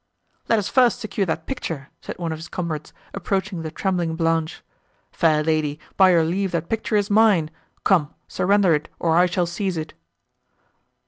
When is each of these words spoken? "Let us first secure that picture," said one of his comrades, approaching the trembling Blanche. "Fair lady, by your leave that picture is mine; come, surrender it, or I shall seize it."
"Let 0.49 0.57
us 0.57 0.67
first 0.67 0.99
secure 0.99 1.27
that 1.27 1.45
picture," 1.45 1.89
said 2.01 2.17
one 2.17 2.31
of 2.31 2.39
his 2.39 2.47
comrades, 2.47 2.91
approaching 3.13 3.61
the 3.61 3.69
trembling 3.69 4.15
Blanche. 4.15 4.63
"Fair 5.11 5.43
lady, 5.43 5.79
by 5.95 6.09
your 6.09 6.23
leave 6.23 6.51
that 6.53 6.69
picture 6.69 6.95
is 6.95 7.11
mine; 7.11 7.51
come, 7.83 8.11
surrender 8.27 8.73
it, 8.73 8.89
or 8.97 9.15
I 9.15 9.27
shall 9.27 9.45
seize 9.45 9.77
it." 9.77 9.93